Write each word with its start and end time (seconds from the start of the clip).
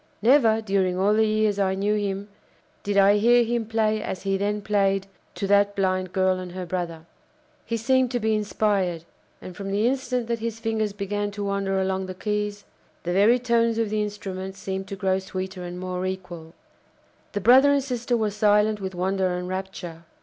Never, 0.23 0.61
during 0.61 0.97
all 0.97 1.13
the 1.13 1.27
years 1.27 1.59
I 1.59 1.75
knew 1.75 1.93
him, 1.93 2.27
did 2.81 2.97
I 2.97 3.17
hear 3.19 3.43
him 3.43 3.67
play 3.67 4.01
as 4.01 4.23
he 4.23 4.35
then 4.35 4.63
played 4.63 5.05
to 5.35 5.45
that 5.45 5.75
blind 5.75 6.11
girl 6.11 6.39
and 6.39 6.53
her 6.53 6.65
brother. 6.65 7.05
He 7.67 7.77
seemed 7.77 8.09
to 8.09 8.19
be 8.19 8.33
inspired; 8.33 9.03
and, 9.43 9.55
from 9.55 9.69
the 9.71 9.85
instant 9.85 10.25
that 10.25 10.39
his 10.39 10.59
fingers 10.59 10.91
began 10.91 11.29
to 11.33 11.43
wander 11.43 11.79
along 11.79 12.07
the 12.07 12.15
keys, 12.15 12.65
the 13.03 13.13
very 13.13 13.37
tones 13.37 13.77
of 13.77 13.91
the 13.91 14.01
instrument 14.01 14.55
seemed 14.55 14.87
to 14.87 14.95
grow 14.95 15.19
sweeter 15.19 15.63
and 15.63 15.79
more 15.79 16.03
equal. 16.07 16.55
The 17.33 17.41
brother 17.41 17.71
and 17.71 17.83
sister 17.83 18.17
were 18.17 18.31
silent 18.31 18.81
with 18.81 18.95
wonder 18.95 19.37
and 19.37 19.47
rapture. 19.47 20.05